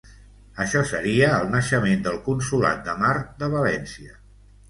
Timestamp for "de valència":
3.43-4.19